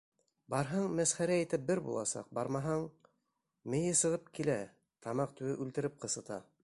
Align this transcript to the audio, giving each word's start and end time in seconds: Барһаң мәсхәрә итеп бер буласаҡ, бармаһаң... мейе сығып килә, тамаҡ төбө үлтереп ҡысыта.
Барһаң 0.51 0.85
мәсхәрә 0.99 1.35
итеп 1.41 1.67
бер 1.67 1.81
буласаҡ, 1.89 2.31
бармаһаң... 2.37 2.87
мейе 3.75 3.93
сығып 4.01 4.33
килә, 4.39 4.57
тамаҡ 5.07 5.37
төбө 5.43 5.55
үлтереп 5.67 6.05
ҡысыта. 6.07 6.45